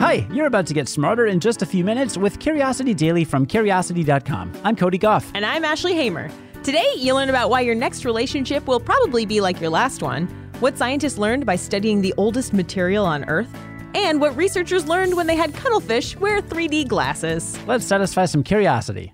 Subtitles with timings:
[0.00, 3.44] Hi, you're about to get smarter in just a few minutes with Curiosity Daily from
[3.44, 4.52] Curiosity.com.
[4.62, 5.28] I'm Cody Gough.
[5.34, 6.30] And I'm Ashley Hamer.
[6.62, 10.28] Today, you'll learn about why your next relationship will probably be like your last one,
[10.60, 13.52] what scientists learned by studying the oldest material on Earth,
[13.96, 17.58] and what researchers learned when they had cuttlefish wear 3D glasses.
[17.66, 19.12] Let's satisfy some curiosity.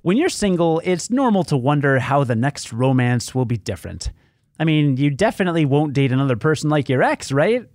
[0.00, 4.10] When you're single, it's normal to wonder how the next romance will be different.
[4.58, 7.68] I mean, you definitely won't date another person like your ex, right?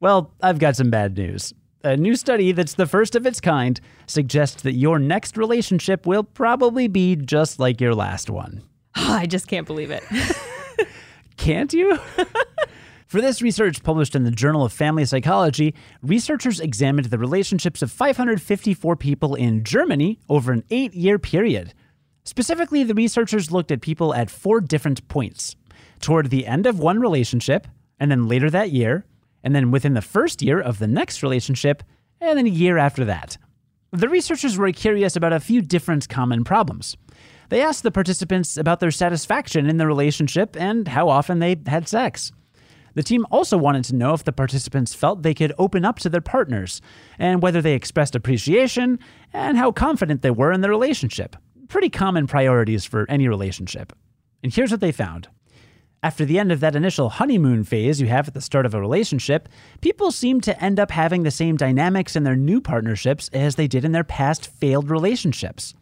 [0.00, 1.54] Well, I've got some bad news.
[1.82, 6.22] A new study that's the first of its kind suggests that your next relationship will
[6.22, 8.62] probably be just like your last one.
[8.94, 10.04] I just can't believe it.
[11.38, 11.98] Can't you?
[13.06, 17.90] For this research published in the Journal of Family Psychology, researchers examined the relationships of
[17.90, 21.72] 554 people in Germany over an eight year period.
[22.24, 25.56] Specifically, the researchers looked at people at four different points
[26.00, 27.66] toward the end of one relationship,
[27.98, 29.06] and then later that year,
[29.42, 31.82] and then within the first year of the next relationship,
[32.20, 33.36] and then a year after that.
[33.92, 36.96] The researchers were curious about a few different common problems.
[37.48, 41.88] They asked the participants about their satisfaction in the relationship and how often they had
[41.88, 42.30] sex.
[42.94, 46.08] The team also wanted to know if the participants felt they could open up to
[46.08, 46.80] their partners,
[47.18, 48.98] and whether they expressed appreciation,
[49.32, 51.36] and how confident they were in the relationship.
[51.68, 53.92] Pretty common priorities for any relationship.
[54.42, 55.28] And here's what they found.
[56.02, 58.80] After the end of that initial honeymoon phase you have at the start of a
[58.80, 59.50] relationship,
[59.82, 63.66] people seem to end up having the same dynamics in their new partnerships as they
[63.66, 65.74] did in their past failed relationships.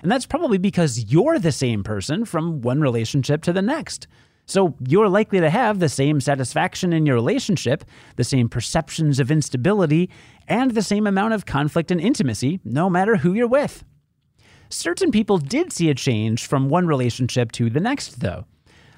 [0.00, 4.06] And that's probably because you're the same person from one relationship to the next.
[4.46, 9.30] So you're likely to have the same satisfaction in your relationship, the same perceptions of
[9.30, 10.08] instability,
[10.48, 13.84] and the same amount of conflict and intimacy, no matter who you're with.
[14.70, 18.46] Certain people did see a change from one relationship to the next, though.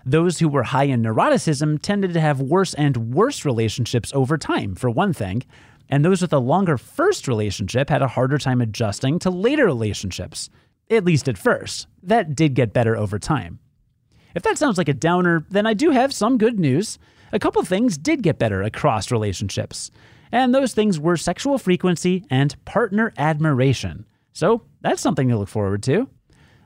[0.04, 4.74] Those who were high in neuroticism tended to have worse and worse relationships over time,
[4.74, 5.42] for one thing,
[5.88, 10.50] and those with a longer first relationship had a harder time adjusting to later relationships,
[10.90, 11.86] at least at first.
[12.02, 13.58] That did get better over time.
[14.34, 16.98] If that sounds like a downer, then I do have some good news.
[17.32, 19.90] A couple things did get better across relationships,
[20.30, 24.06] and those things were sexual frequency and partner admiration.
[24.32, 26.08] So that's something to look forward to.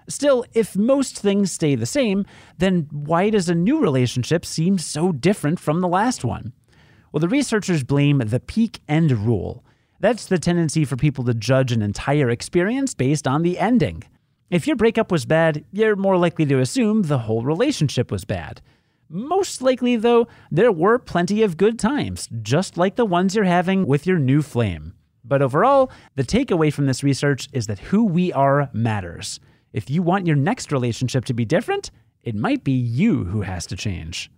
[0.09, 2.27] Still, if most things stay the same,
[2.59, 6.53] then why does a new relationship seem so different from the last one?
[7.13, 9.65] Well, the researchers blame the peak end rule.
[10.01, 14.03] That's the tendency for people to judge an entire experience based on the ending.
[14.51, 18.61] If your breakup was bad, you're more likely to assume the whole relationship was bad.
[19.09, 23.87] Most likely, though, there were plenty of good times, just like the ones you're having
[23.87, 24.95] with your new flame.
[25.25, 29.39] But overall, the takeaway from this research is that who we are matters.
[29.73, 31.91] If you want your next relationship to be different,
[32.23, 34.31] it might be you who has to change.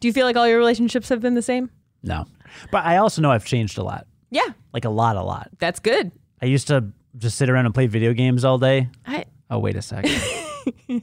[0.00, 1.70] Do you feel like all your relationships have been the same?
[2.02, 2.26] No.
[2.70, 4.06] But I also know I've changed a lot.
[4.30, 5.50] Yeah, Like a lot, a lot.
[5.58, 6.10] that's good.
[6.42, 6.86] I used to
[7.16, 8.88] just sit around and play video games all day.
[9.06, 10.10] I, Oh, wait a second.
[10.88, 11.02] you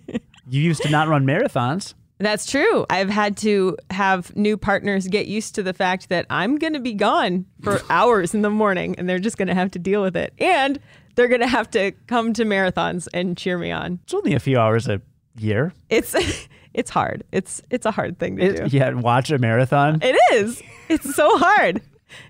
[0.49, 1.93] used to not run marathons.
[2.25, 2.85] That's true.
[2.89, 6.79] I've had to have new partners get used to the fact that I'm going to
[6.79, 10.01] be gone for hours in the morning and they're just going to have to deal
[10.01, 10.33] with it.
[10.39, 10.79] And
[11.15, 13.99] they're going to have to come to marathons and cheer me on.
[14.03, 15.01] It's only a few hours a
[15.37, 15.73] year.
[15.89, 16.15] It's
[16.73, 17.23] it's hard.
[17.31, 18.77] It's it's a hard thing to do.
[18.77, 19.99] Yeah, watch a marathon.
[20.01, 20.61] It is.
[20.89, 21.81] It's so hard.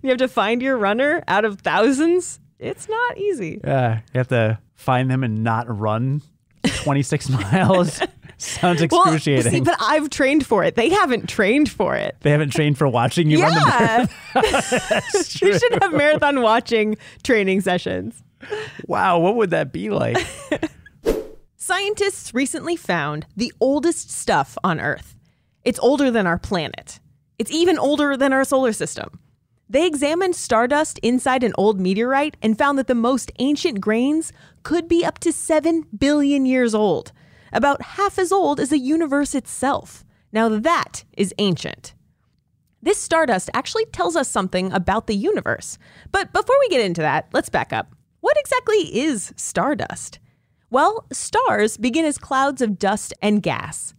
[0.01, 2.39] You have to find your runner out of thousands.
[2.59, 3.59] It's not easy.
[3.63, 6.21] Yeah, you have to find them and not run
[6.63, 8.01] 26 miles.
[8.43, 9.51] Sounds Well, excruciating.
[9.51, 10.75] see, but I've trained for it.
[10.75, 12.15] They haven't trained for it.
[12.21, 14.09] they haven't trained for watching you run the marathon.
[14.35, 14.41] Yeah.
[14.89, 15.51] That's true.
[15.51, 18.21] we should have marathon watching training sessions.
[18.87, 20.17] Wow, what would that be like?
[21.55, 25.15] Scientists recently found the oldest stuff on Earth.
[25.63, 26.99] It's older than our planet.
[27.39, 29.19] It's even older than our solar system.
[29.69, 34.33] They examined stardust inside an old meteorite and found that the most ancient grains
[34.63, 37.13] could be up to 7 billion years old,
[37.53, 40.03] about half as old as the universe itself.
[40.31, 41.93] Now, that is ancient.
[42.81, 45.77] This stardust actually tells us something about the universe.
[46.11, 47.95] But before we get into that, let's back up.
[48.19, 50.19] What exactly is stardust?
[50.69, 53.93] Well, stars begin as clouds of dust and gas.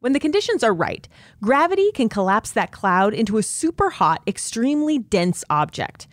[0.00, 1.08] When the conditions are right,
[1.42, 6.06] gravity can collapse that cloud into a super hot, extremely dense object.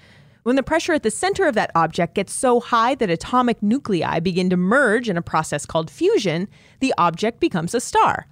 [0.45, 4.19] When the pressure at the center of that object gets so high that atomic nuclei
[4.19, 6.47] begin to merge in a process called fusion,
[6.81, 8.27] the object becomes a star.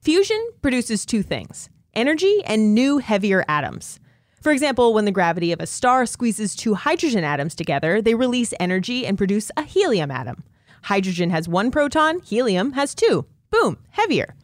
[0.00, 3.98] Fusion produces two things energy and new, heavier atoms.
[4.40, 8.54] For example, when the gravity of a star squeezes two hydrogen atoms together, they release
[8.60, 10.44] energy and produce a helium atom.
[10.84, 13.26] Hydrogen has one proton, helium has two.
[13.50, 14.36] Boom, heavier.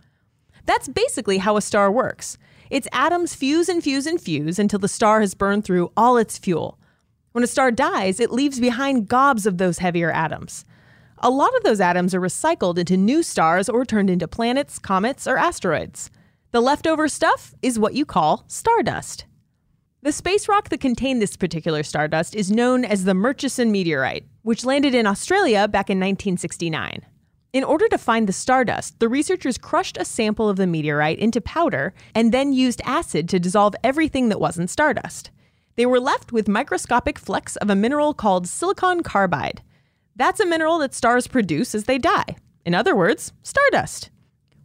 [0.67, 2.37] That's basically how a star works.
[2.69, 6.37] Its atoms fuse and fuse and fuse until the star has burned through all its
[6.37, 6.81] fuel.
[7.33, 10.65] When a star dies, it leaves behind gobs of those heavier atoms.
[11.19, 15.27] A lot of those atoms are recycled into new stars or turned into planets, comets,
[15.27, 16.11] or asteroids.
[16.51, 19.25] The leftover stuff is what you call stardust.
[20.03, 24.65] The space rock that contained this particular stardust is known as the Murchison meteorite, which
[24.65, 27.07] landed in Australia back in 1969.
[27.53, 31.41] In order to find the stardust, the researchers crushed a sample of the meteorite into
[31.41, 35.31] powder and then used acid to dissolve everything that wasn't stardust.
[35.77, 39.63] They were left with microscopic flecks of a mineral called silicon carbide.
[40.17, 42.37] That's a mineral that stars produce as they die.
[42.65, 44.11] In other words, stardust.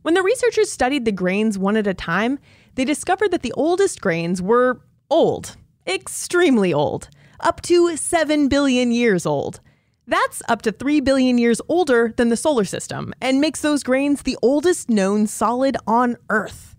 [0.01, 2.39] When the researchers studied the grains one at a time,
[2.75, 5.56] they discovered that the oldest grains were old,
[5.88, 9.60] extremely old, up to 7 billion years old.
[10.06, 14.21] That's up to 3 billion years older than the solar system and makes those grains
[14.21, 16.76] the oldest known solid on Earth.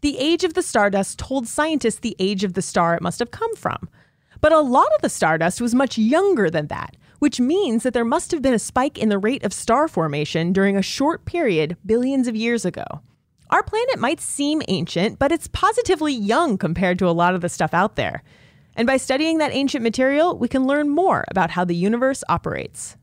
[0.00, 3.30] The age of the stardust told scientists the age of the star it must have
[3.30, 3.88] come from.
[4.40, 8.04] But a lot of the stardust was much younger than that, which means that there
[8.04, 11.76] must have been a spike in the rate of star formation during a short period
[11.84, 12.84] billions of years ago.
[13.50, 17.48] Our planet might seem ancient, but it's positively young compared to a lot of the
[17.48, 18.22] stuff out there.
[18.76, 22.96] And by studying that ancient material, we can learn more about how the universe operates.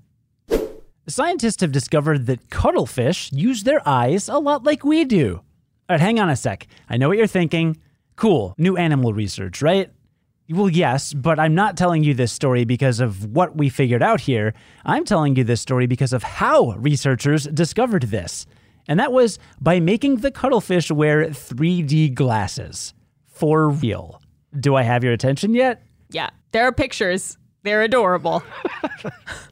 [1.08, 5.42] Scientists have discovered that cuttlefish use their eyes a lot like we do.
[5.89, 6.68] All right, hang on a sec.
[6.89, 7.78] I know what you're thinking.
[8.18, 9.89] Cool, new animal research, right?
[10.50, 14.22] Well, yes, but I'm not telling you this story because of what we figured out
[14.22, 14.54] here.
[14.86, 18.45] I'm telling you this story because of how researchers discovered this.
[18.88, 22.94] And that was by making the cuttlefish wear 3D glasses.
[23.25, 24.22] For real.
[24.57, 25.84] Do I have your attention yet?
[26.10, 27.38] Yeah, there are pictures.
[27.63, 28.44] They're adorable.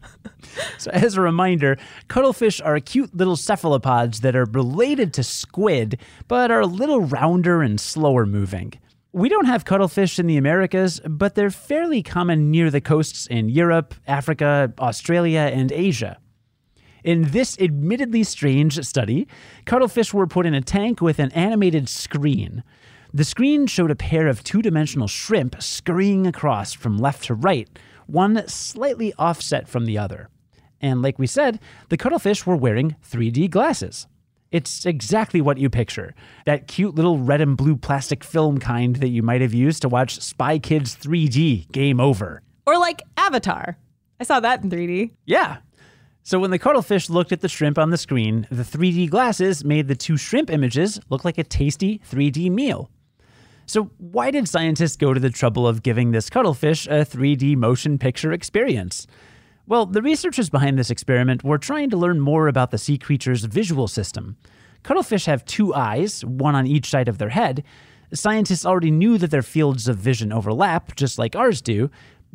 [0.77, 6.51] So, as a reminder, cuttlefish are cute little cephalopods that are related to squid, but
[6.51, 8.73] are a little rounder and slower moving.
[9.11, 13.47] We don't have cuttlefish in the Americas, but they're fairly common near the coasts in
[13.47, 16.17] Europe, Africa, Australia, and Asia.
[17.05, 19.27] In this admittedly strange study,
[19.65, 22.63] cuttlefish were put in a tank with an animated screen.
[23.13, 27.69] The screen showed a pair of two dimensional shrimp scurrying across from left to right,
[28.07, 30.29] one slightly offset from the other.
[30.85, 31.59] And like we said,
[31.89, 34.05] the cuttlefish were wearing 3D glasses.
[34.51, 36.13] It's exactly what you picture
[36.45, 39.89] that cute little red and blue plastic film kind that you might have used to
[39.89, 42.43] watch Spy Kids 3D Game Over.
[42.67, 43.79] Or like Avatar.
[44.19, 45.09] I saw that in 3D.
[45.25, 45.57] Yeah.
[46.21, 49.87] So when the cuttlefish looked at the shrimp on the screen, the 3D glasses made
[49.87, 52.91] the two shrimp images look like a tasty 3D meal.
[53.65, 57.97] So, why did scientists go to the trouble of giving this cuttlefish a 3D motion
[57.97, 59.07] picture experience?
[59.67, 63.45] Well, the researchers behind this experiment were trying to learn more about the sea creature's
[63.45, 64.37] visual system.
[64.83, 67.63] Cuttlefish have two eyes, one on each side of their head.
[68.13, 71.89] Scientists already knew that their fields of vision overlap, just like ours do,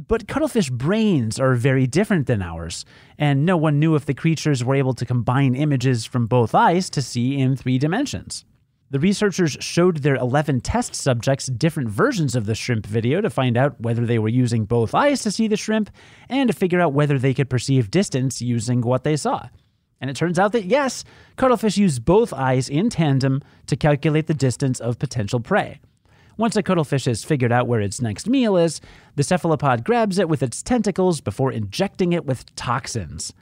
[0.09, 2.85] but cuttlefish brains are very different than ours,
[3.17, 6.91] and no one knew if the creatures were able to combine images from both eyes
[6.91, 8.45] to see in three dimensions.
[8.93, 13.57] The researchers showed their 11 test subjects different versions of the shrimp video to find
[13.57, 15.91] out whether they were using both eyes to see the shrimp
[16.29, 19.49] and to figure out whether they could perceive distance using what they saw.
[20.01, 21.05] And it turns out that yes,
[21.37, 25.79] cuttlefish use both eyes in tandem to calculate the distance of potential prey.
[26.37, 28.81] Once a cuttlefish has figured out where its next meal is,
[29.15, 33.33] the cephalopod grabs it with its tentacles before injecting it with toxins.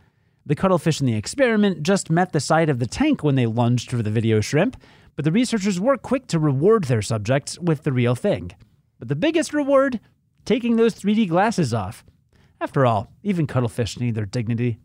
[0.45, 3.91] The cuttlefish in the experiment just met the side of the tank when they lunged
[3.91, 4.77] for the video shrimp,
[5.19, 8.53] but the researchers were quick to reward their subjects with the real thing.
[9.01, 9.99] But the biggest reward?
[10.45, 12.05] Taking those 3D glasses off.
[12.61, 14.79] After all, even cuttlefish need their dignity.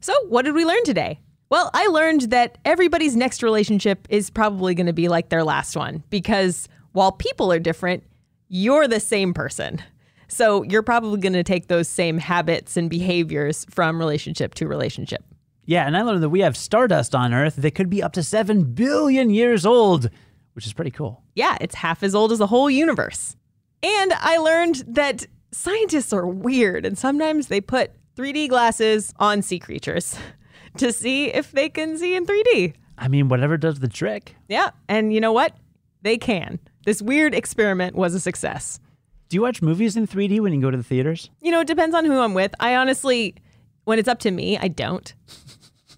[0.00, 1.20] So, what did we learn today?
[1.48, 5.76] Well, I learned that everybody's next relationship is probably going to be like their last
[5.76, 8.02] one because while people are different,
[8.48, 9.80] you're the same person.
[10.26, 15.22] So, you're probably going to take those same habits and behaviors from relationship to relationship.
[15.66, 18.22] Yeah, and I learned that we have stardust on Earth that could be up to
[18.22, 20.08] 7 billion years old,
[20.54, 21.22] which is pretty cool.
[21.34, 23.36] Yeah, it's half as old as the whole universe.
[23.82, 29.58] And I learned that scientists are weird and sometimes they put 3D glasses on sea
[29.58, 30.16] creatures
[30.78, 32.74] to see if they can see in 3D.
[32.98, 34.36] I mean, whatever does the trick.
[34.48, 35.56] Yeah, and you know what?
[36.02, 36.58] They can.
[36.84, 38.78] This weird experiment was a success.
[39.28, 41.30] Do you watch movies in 3D when you go to the theaters?
[41.42, 42.54] You know, it depends on who I'm with.
[42.60, 43.34] I honestly,
[43.86, 45.12] when it's up to me, I don't.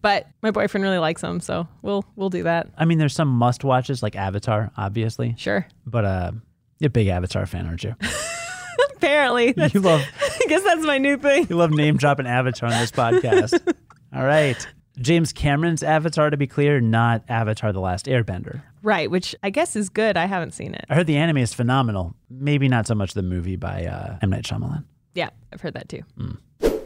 [0.01, 2.69] But my boyfriend really likes them, so we'll we'll do that.
[2.79, 5.67] I mean, there's some must watches like Avatar, obviously, Sure.
[5.85, 6.31] but uh,
[6.79, 7.97] you're a big Avatar fan, aren't you?
[8.97, 11.47] Apparently, that's, You love I guess that's my new thing.
[11.51, 13.61] you love name dropping Avatar on this podcast.
[14.15, 14.57] All right,
[15.01, 18.63] James Cameron's Avatar, to be clear, not Avatar: The Last Airbender.
[18.83, 20.17] Right, which I guess is good.
[20.17, 20.85] I haven't seen it.
[20.89, 22.15] I heard the anime is phenomenal.
[22.31, 24.85] Maybe not so much the movie by uh, M Night Shyamalan.
[25.15, 26.03] Yeah, I've heard that too.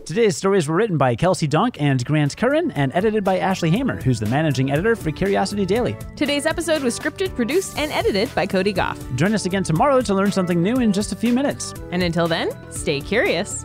[0.05, 4.03] Today's stories were written by Kelsey Donk and Grant Curran and edited by Ashley Hamer,
[4.03, 5.97] who's the managing editor for Curiosity Daily.
[6.17, 8.99] Today's episode was scripted, produced, and edited by Cody Gough.
[9.15, 11.73] Join us again tomorrow to learn something new in just a few minutes.
[11.93, 13.65] And until then, stay curious.